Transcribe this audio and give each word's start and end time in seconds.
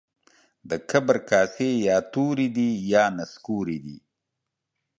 د 0.69 0.71
کبر 0.89 1.17
کاسې 1.29 1.69
يا 1.87 1.97
توري 2.13 2.47
دي 2.55 2.69
يا 2.91 3.03
نسکوري 3.17 3.77
دي. 3.85 3.97